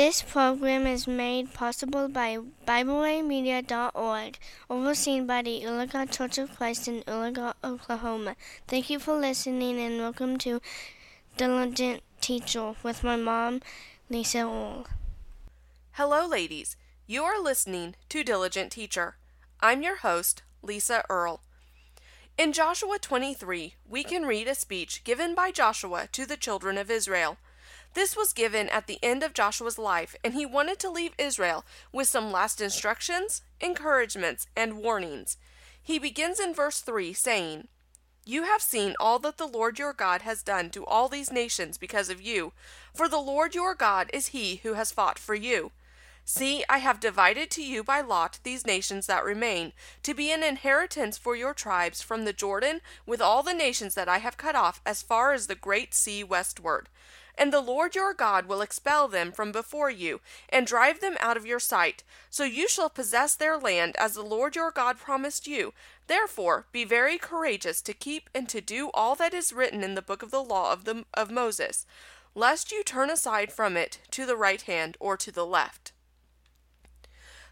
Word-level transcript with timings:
This 0.00 0.22
program 0.22 0.86
is 0.86 1.06
made 1.06 1.52
possible 1.52 2.08
by 2.08 2.38
BibleWayMedia.org, 2.66 4.38
overseen 4.70 5.26
by 5.26 5.42
the 5.42 5.50
Utica 5.50 6.06
Church 6.06 6.38
of 6.38 6.56
Christ 6.56 6.88
in 6.88 7.04
Utica, 7.06 7.54
Oklahoma. 7.62 8.34
Thank 8.66 8.88
you 8.88 8.98
for 8.98 9.12
listening 9.12 9.78
and 9.78 9.98
welcome 9.98 10.38
to 10.38 10.62
Diligent 11.36 12.02
Teacher 12.22 12.76
with 12.82 13.04
my 13.04 13.16
mom, 13.16 13.60
Lisa 14.08 14.38
Earl. 14.38 14.86
Hello, 15.92 16.26
ladies. 16.26 16.78
You 17.06 17.24
are 17.24 17.38
listening 17.38 17.94
to 18.08 18.24
Diligent 18.24 18.72
Teacher. 18.72 19.16
I'm 19.60 19.82
your 19.82 19.96
host, 19.96 20.42
Lisa 20.62 21.04
Earl. 21.10 21.42
In 22.38 22.54
Joshua 22.54 22.98
23, 22.98 23.74
we 23.86 24.02
can 24.02 24.22
read 24.22 24.48
a 24.48 24.54
speech 24.54 25.04
given 25.04 25.34
by 25.34 25.50
Joshua 25.50 26.08
to 26.12 26.24
the 26.24 26.38
children 26.38 26.78
of 26.78 26.90
Israel. 26.90 27.36
This 27.94 28.16
was 28.16 28.32
given 28.32 28.68
at 28.68 28.86
the 28.86 28.98
end 29.02 29.22
of 29.22 29.34
Joshua's 29.34 29.78
life, 29.78 30.14
and 30.22 30.34
he 30.34 30.46
wanted 30.46 30.78
to 30.80 30.90
leave 30.90 31.12
Israel 31.18 31.64
with 31.92 32.08
some 32.08 32.30
last 32.30 32.60
instructions, 32.60 33.42
encouragements, 33.60 34.46
and 34.56 34.78
warnings. 34.78 35.36
He 35.82 35.98
begins 35.98 36.38
in 36.38 36.54
verse 36.54 36.80
3 36.80 37.12
saying, 37.12 37.66
You 38.24 38.44
have 38.44 38.62
seen 38.62 38.94
all 39.00 39.18
that 39.20 39.38
the 39.38 39.48
Lord 39.48 39.78
your 39.78 39.92
God 39.92 40.22
has 40.22 40.42
done 40.42 40.70
to 40.70 40.86
all 40.86 41.08
these 41.08 41.32
nations 41.32 41.78
because 41.78 42.08
of 42.10 42.20
you, 42.20 42.52
for 42.94 43.08
the 43.08 43.18
Lord 43.18 43.54
your 43.54 43.74
God 43.74 44.08
is 44.12 44.28
he 44.28 44.56
who 44.62 44.74
has 44.74 44.92
fought 44.92 45.18
for 45.18 45.34
you. 45.34 45.72
See, 46.24 46.64
I 46.68 46.78
have 46.78 47.00
divided 47.00 47.50
to 47.52 47.62
you 47.62 47.82
by 47.82 48.02
lot 48.02 48.38
these 48.44 48.64
nations 48.64 49.06
that 49.06 49.24
remain, 49.24 49.72
to 50.04 50.14
be 50.14 50.30
an 50.30 50.44
inheritance 50.44 51.18
for 51.18 51.34
your 51.34 51.54
tribes 51.54 52.02
from 52.02 52.24
the 52.24 52.32
Jordan, 52.32 52.82
with 53.04 53.20
all 53.20 53.42
the 53.42 53.52
nations 53.52 53.96
that 53.96 54.08
I 54.08 54.18
have 54.18 54.36
cut 54.36 54.54
off 54.54 54.80
as 54.86 55.02
far 55.02 55.32
as 55.32 55.48
the 55.48 55.56
great 55.56 55.92
sea 55.92 56.22
westward. 56.22 56.88
And 57.36 57.52
the 57.52 57.60
Lord 57.60 57.94
your 57.94 58.12
God 58.14 58.46
will 58.46 58.60
expel 58.60 59.08
them 59.08 59.32
from 59.32 59.52
before 59.52 59.90
you, 59.90 60.20
and 60.48 60.66
drive 60.66 61.00
them 61.00 61.16
out 61.20 61.36
of 61.36 61.46
your 61.46 61.60
sight. 61.60 62.02
So 62.28 62.44
you 62.44 62.68
shall 62.68 62.90
possess 62.90 63.34
their 63.34 63.56
land 63.56 63.96
as 63.98 64.14
the 64.14 64.22
Lord 64.22 64.56
your 64.56 64.70
God 64.70 64.98
promised 64.98 65.46
you. 65.46 65.72
Therefore 66.06 66.66
be 66.72 66.84
very 66.84 67.18
courageous 67.18 67.80
to 67.82 67.94
keep 67.94 68.28
and 68.34 68.48
to 68.48 68.60
do 68.60 68.90
all 68.92 69.14
that 69.16 69.32
is 69.32 69.52
written 69.52 69.82
in 69.82 69.94
the 69.94 70.02
book 70.02 70.22
of 70.22 70.30
the 70.30 70.42
law 70.42 70.72
of, 70.72 70.84
the, 70.84 71.04
of 71.14 71.30
Moses, 71.30 71.86
lest 72.34 72.72
you 72.72 72.82
turn 72.82 73.10
aside 73.10 73.52
from 73.52 73.76
it 73.76 74.00
to 74.10 74.26
the 74.26 74.36
right 74.36 74.62
hand 74.62 74.96
or 75.00 75.16
to 75.16 75.32
the 75.32 75.46
left. 75.46 75.92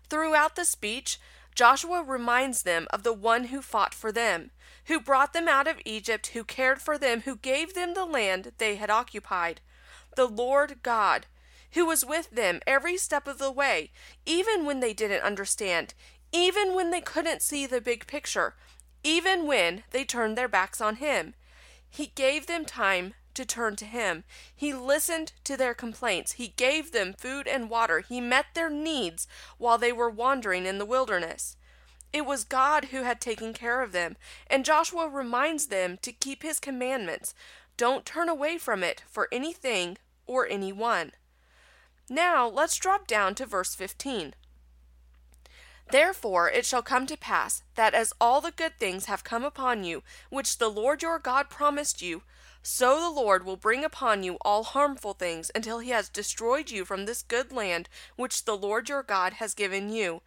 Throughout 0.09 0.57
the 0.57 0.65
speech, 0.65 1.19
Joshua 1.55 2.03
reminds 2.03 2.63
them 2.63 2.87
of 2.91 3.03
the 3.03 3.13
one 3.13 3.47
who 3.47 3.61
fought 3.61 3.93
for 3.93 4.13
them, 4.13 4.53
who 4.85 5.01
brought 5.01 5.33
them 5.33 5.49
out 5.49 5.67
of 5.67 5.81
Egypt, 5.85 6.29
who 6.29 6.45
cared 6.45 6.81
for 6.81 6.97
them, 6.97 7.23
who 7.23 7.37
gave 7.37 7.75
them 7.75 7.95
the 7.95 8.05
land 8.05 8.53
they 8.59 8.77
had 8.77 8.91
occupied. 8.91 9.61
The 10.17 10.27
Lord 10.27 10.83
God, 10.83 11.27
who 11.73 11.87
was 11.87 12.05
with 12.05 12.31
them 12.31 12.61
every 12.67 12.97
step 12.97 13.29
of 13.29 13.39
the 13.39 13.53
way, 13.53 13.91
even 14.27 14.65
when 14.65 14.81
they 14.81 14.93
didn't 14.93 15.23
understand, 15.23 15.95
even 16.33 16.75
when 16.75 16.91
they 16.91 17.01
couldn't 17.01 17.43
see 17.43 17.67
the 17.67 17.81
big 17.81 18.07
picture, 18.07 18.55
even 19.05 19.47
when 19.47 19.85
they 19.91 20.05
turned 20.05 20.37
their 20.37 20.49
backs 20.49 20.81
on 20.81 20.97
Him. 20.97 21.35
He 21.89 22.13
gave 22.15 22.47
them 22.47 22.65
time 22.65 23.15
to 23.35 23.45
turn 23.45 23.77
to 23.77 23.85
Him. 23.85 24.25
He 24.55 24.75
listened 24.75 25.33
to 25.45 25.57
their 25.57 25.75
complaints. 25.75 26.33
He 26.33 26.49
gave 26.49 26.93
them 26.93 27.15
food 27.17 27.47
and 27.47 27.71
water. 27.71 28.01
He 28.01 28.21
met 28.21 28.47
their 28.55 28.69
needs 28.69 29.29
while 29.59 29.79
they 29.79 29.93
were 29.93 30.11
wandering 30.11 30.67
in 30.67 30.79
the 30.79 30.85
wilderness. 30.85 31.57
It 32.13 32.27
was 32.27 32.45
God 32.45 32.87
who 32.87 33.03
had 33.03 33.21
taken 33.21 33.53
care 33.53 33.83
of 33.83 33.93
them, 33.93 34.17
and 34.49 34.65
Joshua 34.65 35.09
reminds 35.09 35.67
them 35.67 35.99
to 36.03 36.13
keep 36.13 36.43
His 36.43 36.59
commandments. 36.59 37.35
Don't 37.79 38.05
turn 38.05 38.29
away 38.29 38.59
from 38.59 38.83
it 38.83 39.05
for 39.09 39.29
anything 39.31 39.99
or 40.27 40.47
anyone. 40.49 41.13
Now 42.11 42.49
let's 42.49 42.77
drop 42.77 43.07
down 43.07 43.37
to 43.37 43.47
verse 43.47 43.77
15. 43.77 44.35
Therefore 45.91 46.51
it 46.51 46.67
shall 46.67 46.83
come 46.83 47.07
to 47.07 47.17
pass 47.17 47.63
that 47.77 47.95
as 47.95 48.13
all 48.21 48.41
the 48.41 48.51
good 48.51 48.79
things 48.81 49.07
have 49.07 49.23
come 49.23 49.45
upon 49.45 49.85
you, 49.85 50.03
which 50.29 50.59
the 50.59 50.69
Lord 50.69 51.03
your 51.03 51.21
God 51.21 51.49
promised 51.49 52.03
you, 52.03 52.23
so 52.63 53.01
the 53.01 53.11
Lord 53.11 53.45
will 53.45 53.57
bring 53.57 53.85
upon 53.85 54.25
you 54.25 54.39
all 54.43 54.65
harmful 54.65 55.15
things 55.15 55.49
until 55.55 55.79
he 55.79 55.91
has 55.91 56.09
destroyed 56.09 56.73
you 56.73 56.85
from 56.85 57.07
this 57.07 57.23
good 57.23 57.53
land 57.53 57.89
which 58.17 58.45
the 58.45 58.57
Lord 58.57 58.89
your 58.89 59.05
God 59.05 59.35
has 59.35 59.55
given 59.55 59.89
you. 59.89 60.21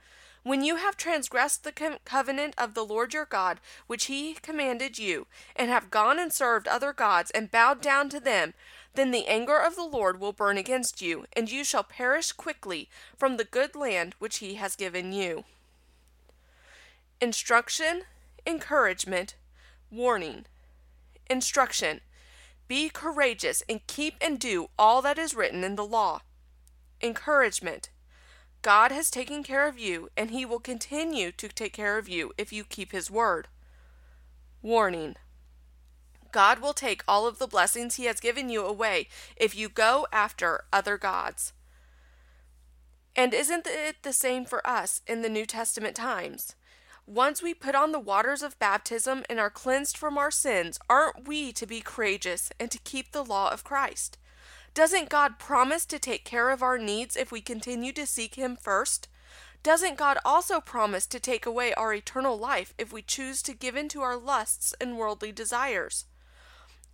When 0.44 0.64
you 0.64 0.78
have 0.78 0.98
transgressed 0.98 1.64
the 1.64 2.00
covenant 2.04 2.56
of 2.58 2.74
the 2.74 2.84
Lord 2.84 3.14
your 3.14 3.26
God, 3.26 3.60
which 3.86 4.06
he 4.06 4.34
commanded 4.34 4.98
you, 4.98 5.28
and 5.56 5.70
have 5.70 5.92
gone 5.92 6.18
and 6.18 6.34
served 6.34 6.68
other 6.68 6.94
gods, 6.94 7.30
and 7.30 7.52
bowed 7.52 7.80
down 7.80 8.10
to 8.10 8.20
them, 8.20 8.56
then 8.96 9.12
the 9.12 9.28
anger 9.28 9.58
of 9.58 9.76
the 9.76 9.84
Lord 9.84 10.20
will 10.20 10.34
burn 10.34 10.58
against 10.58 11.00
you, 11.00 11.26
and 11.34 11.52
you 11.52 11.64
shall 11.64 11.84
perish 11.84 12.32
quickly 12.32 12.90
from 13.16 13.38
the 13.38 13.44
good 13.44 13.76
land 13.76 14.16
which 14.18 14.38
he 14.38 14.56
has 14.56 14.76
given 14.76 15.14
you. 15.14 15.44
Instruction, 17.22 18.04
encouragement, 18.48 19.36
warning. 19.92 20.46
Instruction. 21.30 22.02
Be 22.68 22.90
courageous 22.90 23.62
and 23.70 23.86
keep 23.86 24.16
and 24.20 24.40
do 24.40 24.70
all 24.80 25.04
that 25.04 25.20
is 25.20 25.36
written 25.36 25.64
in 25.64 25.76
the 25.76 25.86
law. 25.86 26.22
Encouragement. 27.00 27.92
God 28.62 28.92
has 28.92 29.10
taken 29.10 29.44
care 29.44 29.68
of 29.68 29.80
you, 29.80 30.10
and 30.16 30.30
He 30.30 30.46
will 30.46 30.60
continue 30.60 31.32
to 31.32 31.48
take 31.48 31.74
care 31.74 31.98
of 31.98 32.08
you 32.08 32.32
if 32.38 32.54
you 32.54 32.64
keep 32.64 32.92
His 32.92 33.10
word. 33.10 33.48
Warning. 34.62 35.16
God 36.32 36.60
will 36.60 36.74
take 36.74 37.04
all 37.08 37.28
of 37.28 37.40
the 37.40 37.48
blessings 37.48 37.96
He 37.96 38.06
has 38.06 38.20
given 38.20 38.50
you 38.50 38.66
away 38.66 39.08
if 39.36 39.56
you 39.56 39.68
go 39.68 40.06
after 40.12 40.66
other 40.72 40.98
gods. 40.98 41.54
And 43.16 43.34
isn't 43.34 43.66
it 43.68 43.98
the 44.04 44.14
same 44.14 44.46
for 44.46 44.66
us 44.66 45.02
in 45.08 45.22
the 45.22 45.30
New 45.30 45.46
Testament 45.46 45.96
times? 45.96 46.56
Once 47.06 47.42
we 47.42 47.54
put 47.54 47.76
on 47.76 47.92
the 47.92 48.00
waters 48.00 48.42
of 48.44 48.60
baptism 48.60 49.24
and 49.30 49.40
are 49.40 49.50
cleansed 49.50 49.98
from 49.98 50.18
our 50.18 50.32
sins, 50.32 50.80
aren't 50.90 51.28
we 51.28 51.52
to 51.52 51.66
be 51.66 51.82
courageous 51.82 52.52
and 52.60 52.72
to 52.72 52.80
keep 52.80 53.12
the 53.12 53.26
law 53.26 53.52
of 53.52 53.64
Christ? 53.64 54.18
Doesn't 54.74 55.10
God 55.10 55.38
promise 55.38 55.86
to 55.88 56.00
take 56.00 56.24
care 56.24 56.50
of 56.50 56.64
our 56.64 56.78
needs 56.78 57.18
if 57.18 57.30
we 57.30 57.42
continue 57.42 57.92
to 57.92 58.06
seek 58.06 58.36
Him 58.36 58.56
first? 58.56 59.10
Doesn't 59.64 59.98
God 59.98 60.18
also 60.24 60.62
promise 60.62 61.06
to 61.08 61.20
take 61.20 61.46
away 61.46 61.74
our 61.74 61.94
eternal 61.94 62.38
life 62.38 62.74
if 62.78 62.94
we 62.94 63.02
choose 63.02 63.42
to 63.44 63.54
give 63.54 63.76
in 63.76 63.90
to 63.90 64.02
our 64.02 64.16
lusts 64.16 64.74
and 64.80 64.98
worldly 64.98 65.34
desires? 65.34 66.06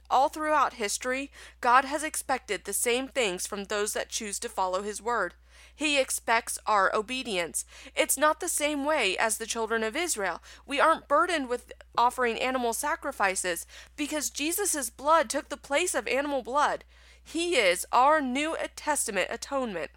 All 0.10 0.28
throughout 0.28 0.74
history, 0.74 1.32
God 1.62 1.86
has 1.86 2.02
expected 2.02 2.66
the 2.66 2.74
same 2.74 3.08
things 3.08 3.46
from 3.46 3.66
those 3.66 3.94
that 3.94 4.10
choose 4.10 4.40
to 4.40 4.50
follow 4.50 4.82
His 4.82 5.02
word. 5.02 5.36
He 5.74 6.00
expects 6.00 6.58
our 6.66 6.94
obedience. 6.96 7.64
It's 7.96 8.18
not 8.18 8.40
the 8.40 8.50
same 8.50 8.86
way 8.86 9.16
as 9.18 9.38
the 9.38 9.46
children 9.46 9.84
of 9.84 9.96
Israel. 9.96 10.42
We 10.66 10.80
aren't 10.80 11.08
burdened 11.08 11.48
with 11.48 11.72
offering 11.96 12.40
animal 12.40 12.74
sacrifices 12.74 13.68
because 13.96 14.32
Jesus' 14.32 14.90
blood 14.90 15.30
took 15.30 15.50
the 15.50 15.58
place 15.58 15.94
of 15.94 16.08
animal 16.08 16.42
blood. 16.42 16.84
He 17.30 17.58
is 17.58 17.86
our 17.92 18.22
New 18.22 18.56
Testament 18.78 19.28
atonement 19.30 19.92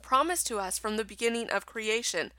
promised 0.00 0.46
to 0.46 0.58
us 0.58 0.78
from 0.78 0.96
the 0.96 1.04
beginning 1.04 1.50
of 1.50 1.66
creation. 1.66 2.32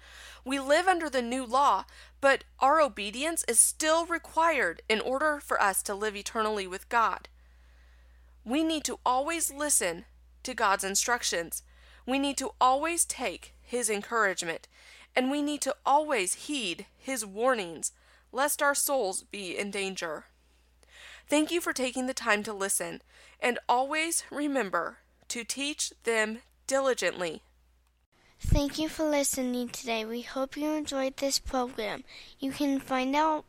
We 0.44 0.60
live 0.60 0.88
under 0.88 1.08
the 1.08 1.22
new 1.22 1.46
law, 1.46 1.86
but 2.20 2.44
our 2.60 2.82
obedience 2.82 3.46
is 3.48 3.60
still 3.60 4.08
required 4.08 4.82
in 4.90 5.02
order 5.02 5.40
for 5.40 5.62
us 5.62 5.84
to 5.84 5.94
live 5.94 6.16
eternally 6.16 6.66
with 6.66 6.90
God. 6.90 7.30
We 8.44 8.64
need 8.64 8.86
to 8.86 8.98
always 9.06 9.54
listen 9.54 10.06
to 10.42 10.56
God's 10.56 10.84
instructions. 10.84 11.62
We 12.08 12.18
need 12.18 12.38
to 12.40 12.54
always 12.60 13.06
take 13.06 13.54
His 13.62 13.88
encouragement, 13.88 14.68
and 15.16 15.30
we 15.30 15.44
need 15.44 15.62
to 15.62 15.76
always 15.86 16.34
heed 16.50 16.88
His 16.98 17.24
warnings, 17.24 17.92
lest 18.32 18.64
our 18.64 18.74
souls 18.74 19.22
be 19.22 19.56
in 19.56 19.70
danger. 19.70 20.26
Thank 21.28 21.52
you 21.52 21.62
for 21.62 21.74
taking 21.74 22.08
the 22.08 22.14
time 22.14 22.44
to 22.44 22.54
listen, 22.54 23.02
and 23.40 23.60
always 23.68 24.24
remember 24.32 24.98
to 25.30 25.44
teach 25.44 25.94
them 26.04 26.40
diligently. 26.68 27.42
Thank 28.40 28.80
you 28.80 28.90
for 28.90 29.08
listening 29.08 29.70
today. 29.70 30.04
We 30.04 30.22
hope 30.22 30.58
you 30.58 30.72
enjoyed 30.72 31.18
this 31.18 31.40
program. 31.40 32.04
You 32.40 32.52
can 32.52 32.80
find 32.80 33.16
out 33.16 33.46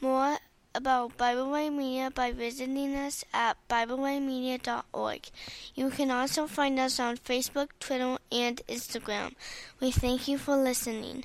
more 0.00 0.38
about 0.74 1.16
Bible 1.16 1.50
Way 1.50 1.70
Media 1.70 2.10
by 2.10 2.32
visiting 2.32 2.94
us 2.94 3.24
at 3.32 3.56
BibleWayMedia.org. 3.68 5.20
You 5.74 5.90
can 5.90 6.10
also 6.10 6.46
find 6.46 6.78
us 6.78 7.00
on 7.00 7.16
Facebook, 7.16 7.68
Twitter, 7.80 8.18
and 8.30 8.60
Instagram. 8.68 9.32
We 9.80 9.90
thank 9.90 10.28
you 10.28 10.36
for 10.36 10.54
listening. 10.54 11.24